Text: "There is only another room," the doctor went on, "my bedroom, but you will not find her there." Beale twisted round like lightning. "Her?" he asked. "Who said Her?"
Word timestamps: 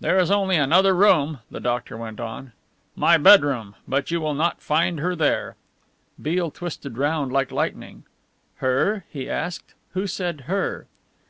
"There 0.00 0.16
is 0.18 0.30
only 0.30 0.56
another 0.56 0.94
room," 0.94 1.40
the 1.50 1.60
doctor 1.60 1.94
went 1.98 2.20
on, 2.20 2.52
"my 2.96 3.18
bedroom, 3.18 3.74
but 3.86 4.10
you 4.10 4.18
will 4.18 4.32
not 4.32 4.62
find 4.62 4.98
her 4.98 5.14
there." 5.14 5.56
Beale 6.18 6.50
twisted 6.50 6.96
round 6.96 7.32
like 7.32 7.52
lightning. 7.52 8.04
"Her?" 8.64 9.04
he 9.10 9.28
asked. 9.28 9.74
"Who 9.90 10.06
said 10.06 10.44
Her?" 10.48 10.86